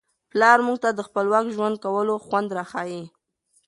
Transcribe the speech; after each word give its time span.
پلار 0.31 0.59
موږ 0.67 0.77
ته 0.83 0.89
د 0.93 0.99
خپلواک 1.07 1.45
ژوند 1.55 1.75
کولو 1.83 2.15
خوند 2.25 2.49
را 2.57 2.63
ښيي. 2.71 3.03